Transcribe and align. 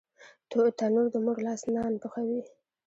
تنور 0.77 1.07
د 1.11 1.15
مور 1.25 1.37
لاس 1.45 1.61
نان 1.73 1.93
پخوي 2.01 2.41